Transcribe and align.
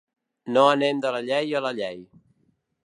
No 0.55 0.63
anem 0.69 1.03
de 1.03 1.11
la 1.17 1.21
llei 1.29 1.55
a 1.59 1.63
la 1.67 1.75
llei. 1.83 2.05